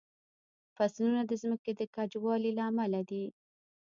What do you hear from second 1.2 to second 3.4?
د ځمکې د کجوالي له امله دي.